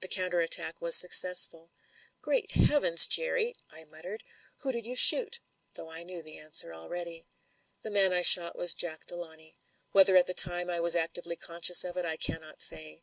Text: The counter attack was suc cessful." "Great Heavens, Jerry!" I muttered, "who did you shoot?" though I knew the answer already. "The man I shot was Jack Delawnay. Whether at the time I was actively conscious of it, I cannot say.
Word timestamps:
The 0.00 0.08
counter 0.08 0.40
attack 0.40 0.80
was 0.80 0.96
suc 0.96 1.10
cessful." 1.10 1.68
"Great 2.22 2.52
Heavens, 2.52 3.06
Jerry!" 3.06 3.54
I 3.78 3.84
muttered, 3.84 4.24
"who 4.62 4.72
did 4.72 4.86
you 4.86 4.96
shoot?" 4.96 5.40
though 5.74 5.90
I 5.90 6.02
knew 6.02 6.22
the 6.22 6.38
answer 6.38 6.72
already. 6.72 7.26
"The 7.82 7.90
man 7.90 8.10
I 8.10 8.22
shot 8.22 8.56
was 8.56 8.72
Jack 8.72 9.04
Delawnay. 9.04 9.52
Whether 9.92 10.16
at 10.16 10.26
the 10.26 10.32
time 10.32 10.70
I 10.70 10.80
was 10.80 10.96
actively 10.96 11.36
conscious 11.36 11.84
of 11.84 11.98
it, 11.98 12.06
I 12.06 12.16
cannot 12.16 12.62
say. 12.62 13.02